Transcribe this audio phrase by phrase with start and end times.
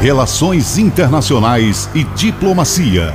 [0.00, 3.14] Relações Internacionais e Diplomacia.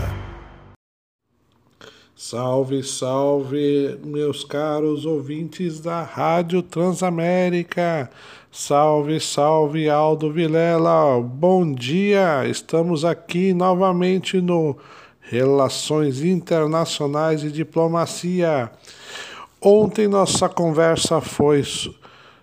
[2.15, 8.09] Salve, salve, meus caros ouvintes da Rádio Transamérica.
[8.52, 11.21] Salve, salve, Aldo Vilela.
[11.21, 12.48] Bom dia.
[12.48, 14.75] Estamos aqui novamente no
[15.21, 18.71] Relações Internacionais e Diplomacia.
[19.61, 21.63] Ontem nossa conversa foi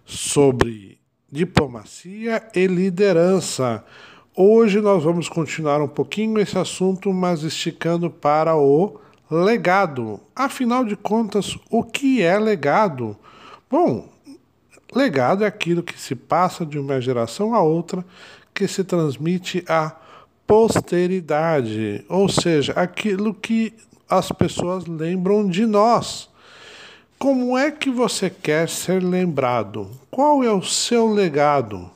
[0.07, 0.98] sobre
[1.30, 3.84] diplomacia e liderança.
[4.41, 8.97] Hoje nós vamos continuar um pouquinho esse assunto, mas esticando para o
[9.28, 10.20] legado.
[10.33, 13.16] Afinal de contas, o que é legado?
[13.69, 14.09] Bom,
[14.95, 18.05] legado é aquilo que se passa de uma geração a outra,
[18.55, 19.97] que se transmite à
[20.47, 23.75] posteridade, ou seja, aquilo que
[24.09, 26.30] as pessoas lembram de nós.
[27.19, 29.91] Como é que você quer ser lembrado?
[30.09, 31.91] Qual é o seu legado?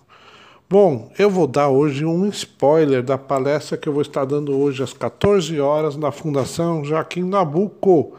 [0.72, 4.82] Bom, eu vou dar hoje um spoiler da palestra que eu vou estar dando hoje
[4.82, 8.16] às 14 horas na Fundação Joaquim Nabuco.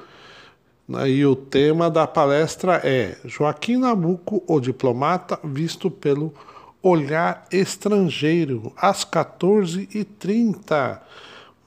[1.08, 6.32] E o tema da palestra é Joaquim Nabuco, o diplomata visto pelo
[6.80, 11.00] olhar estrangeiro, às 14h30.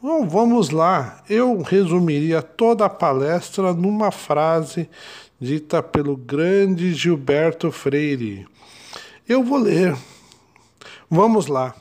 [0.01, 1.21] Bom, vamos lá.
[1.29, 4.89] Eu resumiria toda a palestra numa frase
[5.41, 8.47] dita pelo grande Gilberto Freire.
[9.29, 9.97] Eu vou ler
[11.09, 11.73] Vamos lá.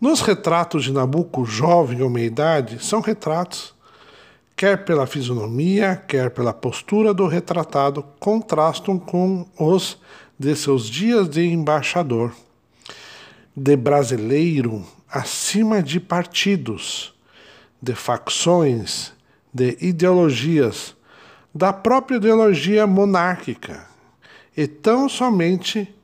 [0.00, 3.74] Nos retratos de Nabucco, jovem ou meia-idade, são retratos,
[4.56, 9.98] quer pela fisionomia, quer pela postura do retratado, contrastam com os
[10.38, 12.34] de seus dias de embaixador,
[13.54, 17.14] de brasileiro acima de partidos,
[17.80, 19.12] de facções,
[19.52, 20.96] de ideologias,
[21.54, 23.86] da própria ideologia monárquica,
[24.56, 25.94] e tão somente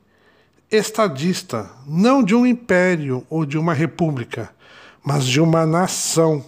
[0.71, 4.49] estadista, não de um império ou de uma república,
[5.03, 6.43] mas de uma nação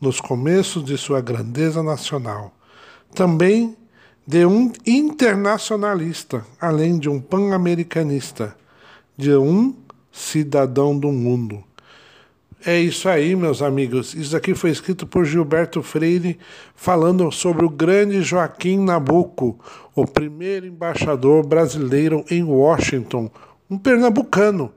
[0.00, 2.52] nos começos de sua grandeza nacional.
[3.14, 3.76] Também
[4.26, 8.56] de um internacionalista, além de um pan-americanista,
[9.16, 9.74] de um
[10.12, 11.62] cidadão do mundo.
[12.64, 14.14] É isso aí, meus amigos.
[14.14, 16.38] Isso aqui foi escrito por Gilberto Freire,
[16.74, 19.58] falando sobre o grande Joaquim Nabuco,
[19.94, 23.30] o primeiro embaixador brasileiro em Washington,
[23.68, 24.72] um pernambucano.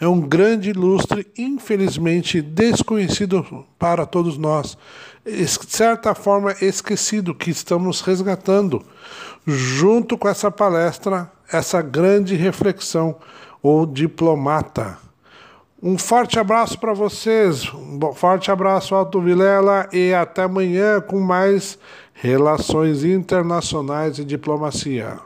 [0.00, 4.78] É um grande ilustre, infelizmente desconhecido para todos nós,
[5.24, 8.80] de certa forma esquecido, que estamos resgatando,
[9.44, 13.16] junto com essa palestra, essa grande reflexão,
[13.60, 14.98] o diplomata.
[15.82, 21.78] Um forte abraço para vocês, um forte abraço, Alto Vilela, e até amanhã com mais
[22.14, 25.18] Relações Internacionais e Diplomacia.